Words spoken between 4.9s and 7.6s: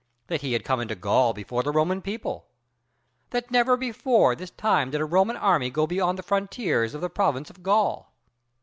a Roman army go beyond the frontiers of the province